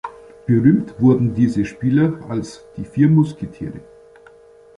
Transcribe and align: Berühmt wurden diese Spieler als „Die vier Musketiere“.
Berühmt 0.47 0.99
wurden 0.99 1.35
diese 1.35 1.63
Spieler 1.63 2.13
als 2.27 2.65
„Die 2.75 2.85
vier 2.85 3.07
Musketiere“. 3.07 3.81